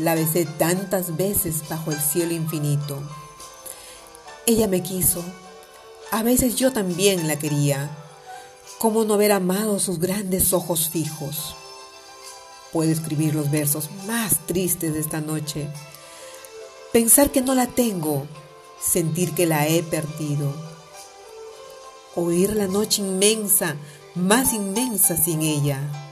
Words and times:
la 0.00 0.14
besé 0.14 0.46
tantas 0.46 1.16
veces 1.16 1.68
bajo 1.68 1.92
el 1.92 2.00
cielo 2.00 2.32
infinito. 2.32 2.98
Ella 4.46 4.66
me 4.66 4.82
quiso, 4.82 5.22
a 6.10 6.22
veces 6.22 6.56
yo 6.56 6.72
también 6.72 7.28
la 7.28 7.38
quería. 7.38 7.90
¿Cómo 8.78 9.04
no 9.04 9.14
haber 9.14 9.32
amado 9.32 9.78
sus 9.78 9.98
grandes 9.98 10.52
ojos 10.52 10.88
fijos? 10.88 11.54
Puedo 12.72 12.90
escribir 12.90 13.34
los 13.34 13.50
versos 13.50 13.90
más 14.06 14.46
tristes 14.46 14.94
de 14.94 15.00
esta 15.00 15.20
noche. 15.20 15.68
Pensar 16.92 17.30
que 17.30 17.42
no 17.42 17.54
la 17.54 17.66
tengo, 17.66 18.26
sentir 18.82 19.34
que 19.34 19.46
la 19.46 19.68
he 19.68 19.82
perdido. 19.82 20.52
Oír 22.16 22.56
la 22.56 22.66
noche 22.66 23.02
inmensa, 23.02 23.76
más 24.14 24.52
inmensa 24.52 25.16
sin 25.16 25.42
ella 25.42 26.09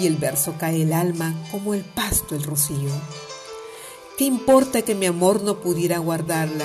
y 0.00 0.06
el 0.06 0.16
verso 0.16 0.54
cae 0.58 0.82
el 0.82 0.94
alma 0.94 1.34
como 1.50 1.74
el 1.74 1.84
pasto 1.84 2.34
el 2.34 2.42
rocío. 2.42 2.90
¿Qué 4.16 4.24
importa 4.24 4.82
que 4.82 4.94
mi 4.94 5.06
amor 5.06 5.42
no 5.42 5.60
pudiera 5.60 5.98
guardarla? 5.98 6.64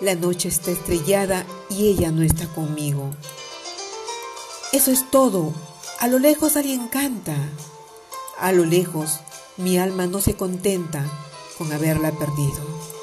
La 0.00 0.16
noche 0.16 0.48
está 0.48 0.72
estrellada 0.72 1.46
y 1.70 1.88
ella 1.88 2.10
no 2.10 2.22
está 2.22 2.46
conmigo. 2.48 3.10
Eso 4.72 4.90
es 4.90 5.08
todo. 5.10 5.52
A 6.00 6.08
lo 6.08 6.18
lejos 6.18 6.56
alguien 6.56 6.88
canta. 6.88 7.36
A 8.38 8.52
lo 8.52 8.64
lejos 8.64 9.20
mi 9.56 9.78
alma 9.78 10.06
no 10.06 10.20
se 10.20 10.34
contenta 10.34 11.04
con 11.58 11.72
haberla 11.72 12.10
perdido. 12.12 12.97